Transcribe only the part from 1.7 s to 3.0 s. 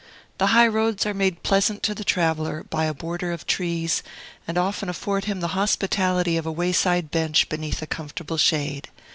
to the traveller by a